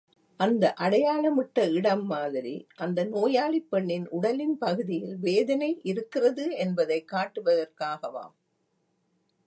அந்த 0.37 0.73
அடையாளமிட்ட 0.79 1.71
இடம் 1.71 2.05
மாதிரி 2.05 2.67
அந்த 2.75 3.03
நோயாளிப் 3.03 3.69
பெண்ணின் 3.69 4.09
உடலின் 4.09 4.57
பகுதியில் 4.57 5.17
வேதனை 5.17 5.79
இருக்கிறது 5.83 6.51
என்பதைக் 6.57 7.09
காட்டுவதற்காகவாம். 7.11 8.35